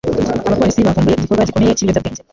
[0.47, 2.21] Abapolisi bavumbuye igikorwa gikomeye cy’ibiyobyabwenge.